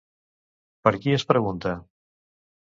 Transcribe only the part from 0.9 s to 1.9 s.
qui es pregunta?